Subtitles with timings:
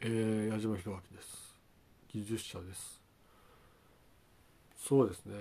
[0.00, 1.56] えー、矢島弘明です。
[2.12, 3.02] 技術者です。
[4.76, 5.34] そうですね。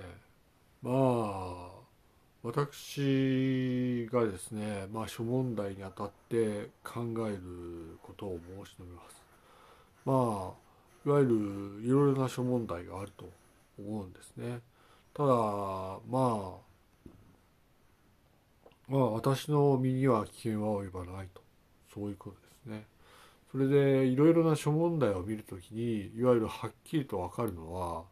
[0.82, 1.70] まあ
[2.42, 9.22] 私がですねまあ諸問題にあたって考えることを申し述べます。
[10.06, 13.30] まあいわゆるいろいろな諸問題があると
[13.78, 14.62] 思うんですね。
[15.14, 16.58] ただまあ
[18.88, 21.42] まあ私の身には危険は及ばないと。
[21.94, 22.97] そういうことですね。
[23.52, 28.04] それでいろいろな諸問題を見るときにいわゆるはっきりと分かるのは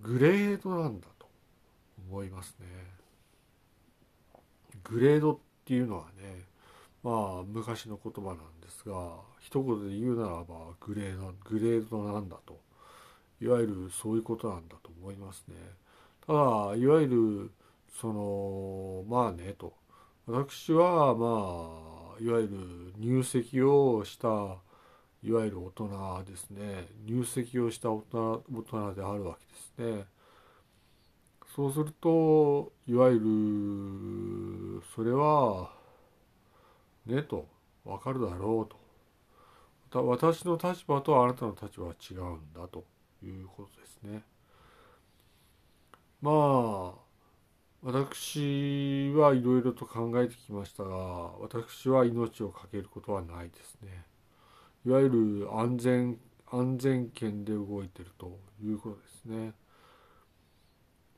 [0.00, 1.26] グレードなんだと
[2.10, 2.66] 思いますね。
[4.84, 6.44] グレードっていうのはね
[7.02, 12.58] まあ昔の言葉なんですが一言で言うならばグレードグレードなんだと
[13.40, 15.54] いわゆるそういうことなんだと思いますね。
[16.26, 16.38] ただ
[16.76, 17.50] いわゆる
[18.00, 19.74] そのまあねと
[20.26, 21.26] 私はま
[21.90, 24.28] あいわゆる入籍をした
[25.22, 26.88] いわゆる大人ですね。
[27.06, 30.06] 入籍をした大人大人であるわけですね。
[31.54, 33.20] そうするといわゆ
[34.80, 35.70] るそれは
[37.06, 37.48] ねと
[37.84, 38.74] 分かるだろう
[39.92, 40.04] と。
[40.06, 42.84] 私の立場とあなたの立場は違うんだと
[43.22, 44.24] いうことですね。
[46.20, 47.03] まあ
[47.84, 50.96] 私はいろいろと考えてきましたが
[51.38, 54.06] 私は命を懸けることはないですね。
[54.86, 56.18] いわゆる安全
[56.50, 59.54] 安全圏で動いてるということですね。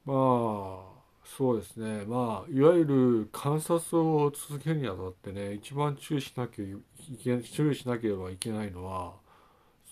[0.05, 2.05] まあそうですね。
[2.06, 6.77] まあいわゆる観察を続けるにあたってね一番注意しなきゃい
[7.22, 9.14] け注意しなければいけないのは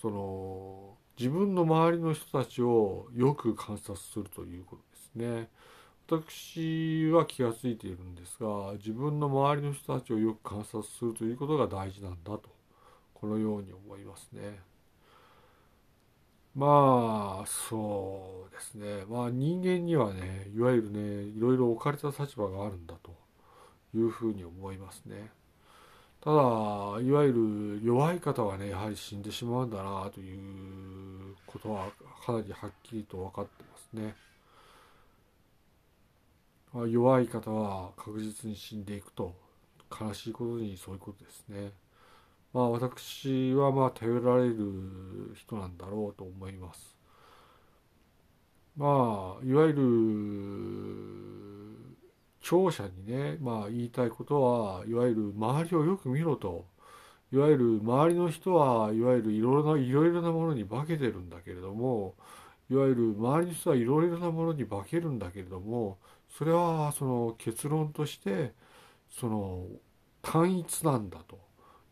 [0.01, 5.49] その自分の周りの人たちをよく観察するということですね。
[6.07, 12.43] 私は気が付いているんですが自分の周りの人たちをよく観察するということが大事なんだと
[13.13, 14.59] このように思いますね。
[16.55, 23.11] まあそうですねまあ人間にはねいわゆるねいろいろ置かれた立場があるんだと
[23.93, 25.31] いうふうに思いますね。
[26.21, 26.41] ただい
[27.11, 31.87] わゆる弱い方はねやはり死んでしまうんだなということは
[32.25, 34.15] かなりはっきりと分かってますね。
[36.87, 39.33] 弱い方は確実に死んでいくと
[39.89, 41.71] 悲しいことにそういうことですね。
[42.53, 46.95] まあ私はまあ頼られる人なんだろうと思います。
[48.77, 51.55] まあいわゆる
[52.41, 56.65] 聴者にね、まあ、言いたいことはいわゆる周りをよく見ろと
[57.31, 62.13] いわゆる周りの人はいわゆるいろいろないろいろなものに化けてるんだけれども
[62.69, 65.97] いわゆる周りの人はいろいろなものに化けるんだけれども
[66.37, 68.53] それはその結論として
[69.09, 69.65] その
[70.21, 71.39] 単一なんだと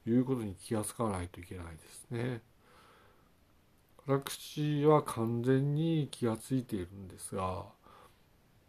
[0.06, 2.42] いうことに気が付かないといけないですね。
[4.06, 7.64] 私は完全に気が付いているんですが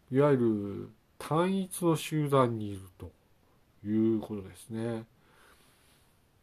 [0.09, 3.11] いわゆる単一の集団にいると
[3.85, 5.03] いうことですね。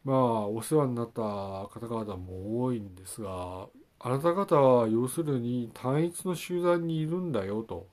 [0.04, 3.68] まあお世話になった方々も多いんですが
[4.00, 7.91] あなた方は要するに単一の集団にいるんだよと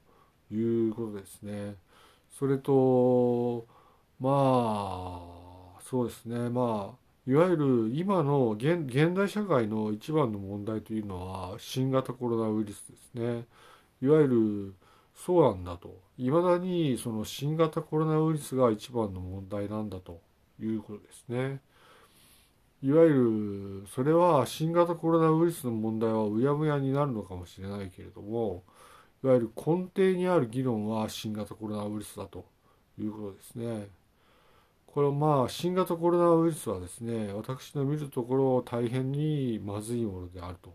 [0.51, 1.75] いうことですね。
[2.37, 3.67] それと
[4.19, 5.21] ま
[5.77, 6.99] あそうですねまあ
[7.29, 13.45] いわゆる今の現代社会の一番の問題というのは新型コロナウイルスですね。
[14.01, 14.75] いわゆる
[15.15, 15.99] そうなんだと。
[16.17, 20.21] いまだにその新型コロナウイルスが一番の問題なんだと
[20.59, 21.61] いうことですね。
[22.81, 28.63] いわゆるそれは新型コロナウイルスの問題はうやむやになるのかもしれないけれども
[29.23, 32.45] いわゆる根底にある議論は新型コロナウイルスだと
[32.97, 33.87] いうことですね。
[34.87, 40.73] これはまあ新型コロナウイルスはですね私の見るところ大変にまずいものであると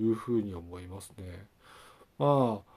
[0.00, 1.46] いうふうに思いますね。
[2.18, 2.70] まあ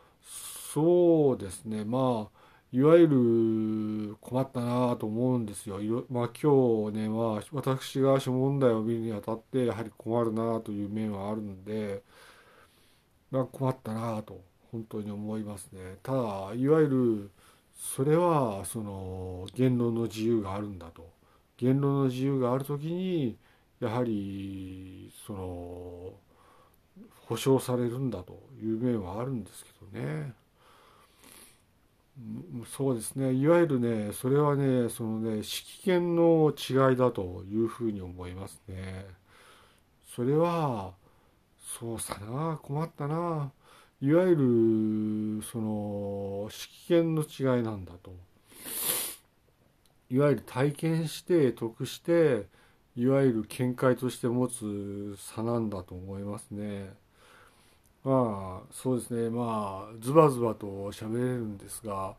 [0.73, 5.77] そうですねまあいわゆる困ったなと思うんですよ。
[6.09, 12.01] まあ今日ね、まあ私が諸問題を見るにあたってやはり困るなという面はあるので、
[13.29, 14.41] まあ困ったなと
[14.73, 15.97] 本当に思いますね。
[16.01, 16.19] ただ、
[16.55, 17.31] いわゆる
[17.75, 21.07] それはその言論の自由があるんだと。
[21.57, 23.37] 言論の自由がある時に
[23.79, 26.13] やはりその
[27.27, 30.33] 保障されるんだという面はあるんですけどね。
[32.67, 39.07] そうですねいわゆるねそれはねそのね指揮権の違いだというふうに思いますね
[40.15, 40.93] それは
[41.79, 43.51] そうさな困ったな
[44.03, 44.35] いわゆ
[45.39, 46.55] るその指
[46.85, 48.13] 揮権の違いなんだと。
[50.09, 52.47] いわゆる体験して得して
[52.97, 56.89] いわゆる見解として持つ差なんだと思いますね。
[58.03, 59.29] まあそうですね。
[59.29, 62.15] まあズバズバと喋れるんですが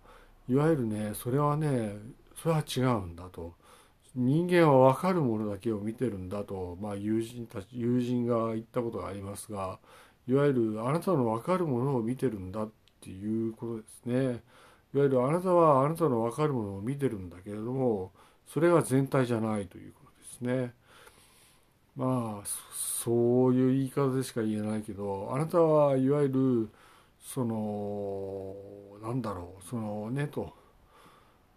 [0.49, 1.97] いわゆるねそれはね
[2.43, 3.53] それは違うんだと。
[4.15, 9.81] 人間は分かるものだけを見てるんだと、まあ、友人たち友人が言ったことがありますが
[10.27, 14.43] いわゆるあなたの分かるものを見てるんだっていうことですね。
[14.95, 18.13] いわゆるあなたはあなたの分かるものを見てるんだけれども
[18.47, 20.75] それが全体じゃないということですね。
[21.97, 26.71] まあそういう言い方でしか言えないけどあなたはいわゆる
[27.21, 28.55] その
[29.03, 30.53] なんだろうそのねと。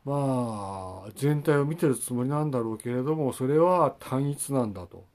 [0.06, 5.06] まあ全体を見てるつもりなんだろうけれどもそれは単一なんだと。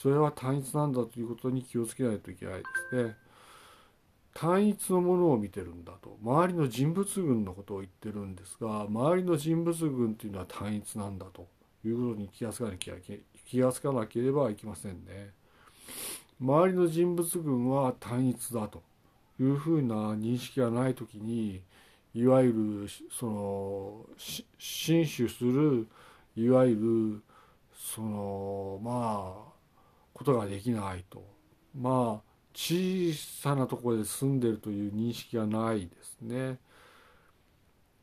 [0.00, 3.16] それは単一なんだということに気をつけないといけないですね
[4.34, 11.46] 単一のものを見てるんだと周りの人物群のことを言ってるんですが周りの人物群っていうのは単一なんだと
[11.84, 12.94] いうことに気が付かなきゃ
[13.46, 15.30] 気が付かなければいけませんね。
[16.40, 18.82] 周りの人物群は単一だと
[19.38, 21.62] いうふうな認識がない時に
[22.14, 25.86] いわゆるその進取する
[26.36, 27.22] いわゆる
[27.74, 29.51] そのまあ
[30.22, 31.24] ことができないと。
[31.78, 36.58] まあ小さなところで住んでるという認識がないですね。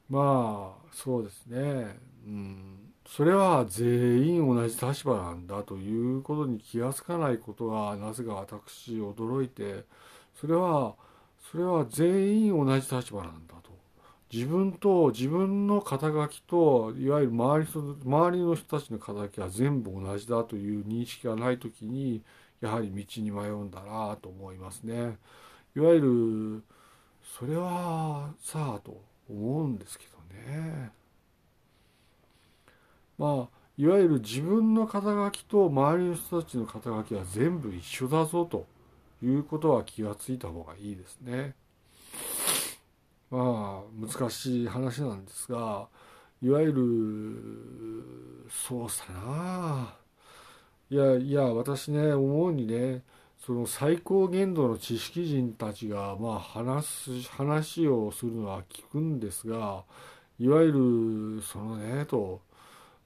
[0.10, 1.98] まあそうですね。
[2.26, 2.94] うん。
[3.08, 9.84] それは全員同じ立場なんだということに気が付かないことがなぜか私驚いて
[10.40, 10.96] それは
[11.52, 13.79] それは全員同じ立場なんだと。
[14.32, 17.68] 自分と自分の肩書きといわゆる周り
[18.06, 22.22] 周りの人たちの肩書きは全部同じだという認識がない時に
[22.62, 25.18] やはり道に迷うんだなと思いますね。
[25.76, 26.64] いわゆる
[27.38, 30.92] それはさあと思うんですけどね。
[33.18, 38.68] まあいわゆる自分の肩書きと周りの人たちの肩書きは全部一緒だぞと
[39.24, 41.56] いうことは気がついた方がいいですね。
[43.32, 45.88] まあ難しい話なんですが
[46.42, 49.96] いわゆすそうさな。
[50.90, 53.04] いやいや私ね思うにね
[53.46, 59.84] その最高限度の知識人たちがまあ話す話をするのは聞くんですが
[60.40, 60.72] いわゆ
[61.38, 62.42] るそのねと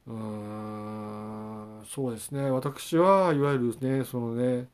[0.08, 2.50] うんそうですね。
[2.52, 4.70] 私はいわゆるねそのね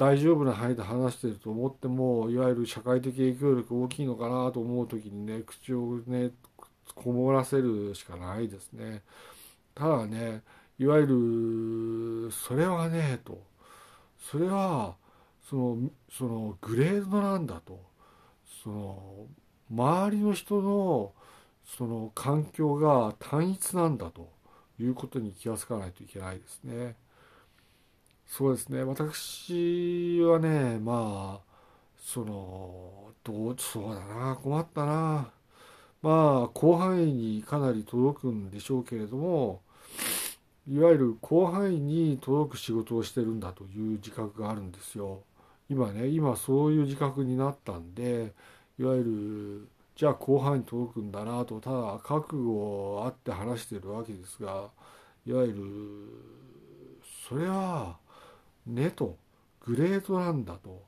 [0.00, 6.30] 大丈夫な範囲で話してると思ってもいわゆる社会的影響力大きいのかなと思う時にね口をね
[6.94, 9.02] こもらせるしかないですね。
[9.74, 10.40] ただね
[10.78, 13.42] いわゆるそれはねと。
[14.18, 14.94] それは
[15.50, 17.78] そのそのグレードなんだと。
[18.64, 19.26] その
[19.70, 21.12] 周りの人の
[21.66, 24.30] その環境が単一なんだと
[24.80, 26.96] いうことに気が付かないといけないですね。
[28.30, 31.50] そうですね私はねまあ
[31.98, 35.28] そのどうそうだな困ったな
[36.00, 39.60] まあ広範囲にかなり届くんでしょうけれども
[40.68, 45.22] いわゆる広範囲に届く仕事をしてるんだという自覚があるんですよ。
[45.68, 48.32] 今ね今そういう自覚になったんで
[48.78, 49.04] いわゆ
[49.64, 54.70] るじゃあ後半に届くんだなとただ覚悟あって話してるわけですが
[55.26, 55.54] いわゆる
[57.28, 57.96] それは
[58.66, 59.16] ねと。
[59.66, 60.82] グレードなんだと。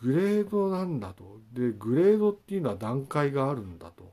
[0.00, 1.38] グレードなんだと。
[1.52, 4.12] でグレードっていうのは段階があるんだと。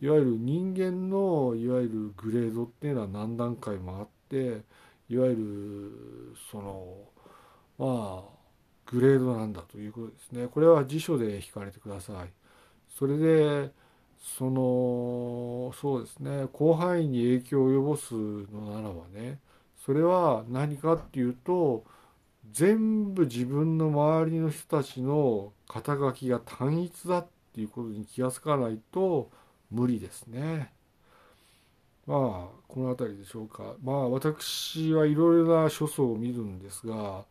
[0.00, 4.62] いわゆる人間のいわゆるグレードっていうのは何段階もあって
[5.08, 6.96] いわゆるその
[7.78, 8.42] まあ
[8.90, 10.48] グレードなんだということですね。
[10.48, 12.30] これは辞書で引かれてください。
[12.88, 13.70] それで
[14.20, 16.46] そのそうですね。
[16.56, 19.38] 広範囲に影響を及ぼすのならばね
[19.84, 21.84] それは何かっていうと
[22.50, 29.30] 全部自分の周りの人たちの肩書きが単一だっていうことに気が付かないと
[29.70, 30.72] 無理ですね。
[32.06, 32.18] まあ
[32.68, 33.74] この辺りでしょうか。
[33.82, 37.24] まあ私はいろいろな書相を見るんですが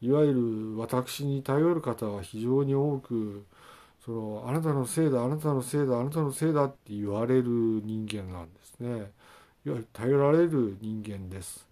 [0.00, 3.46] いわゆる私に頼る方は非常に多く
[4.04, 7.44] そのあなたのせいだあなたのせいだあなたのせいだって言われる
[7.84, 8.88] 人間なんですね。
[9.66, 11.66] いわゆる頼られる人間です。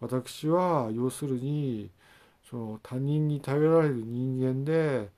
[0.00, 1.90] 私は要するに
[2.52, 5.08] その他人に頼られる人間で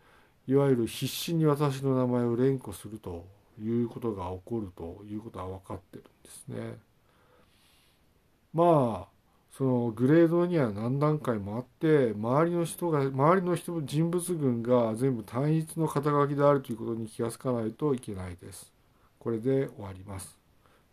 [0.47, 3.27] いわゆる必死に私の名前を連呼すると
[3.61, 6.79] いうことが起こるということは分かってるんですね。
[8.53, 9.15] まあ
[9.51, 18.73] そのグレードには何段階もあって周りの人が周りの人人物群が全部単一の肩書きであるということに気が付かないといけないです。
[19.19, 20.39] これで終わります。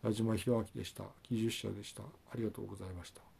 [0.03, 1.03] 矢島弘明でした。
[1.29, 2.01] 技術者でした。
[2.01, 2.05] あ
[2.36, 3.30] りがとうございました。